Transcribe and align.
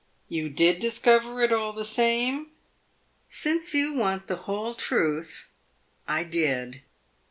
"You 0.27 0.49
did 0.49 0.79
discover 0.79 1.41
it 1.41 1.53
all 1.53 1.73
the 1.73 1.85
same?" 1.85 2.53
"Since 3.29 3.75
you 3.75 3.93
want 3.93 4.25
the 4.25 4.35
whole 4.35 4.73
truth 4.73 5.49
I 6.07 6.23
did!" 6.23 6.81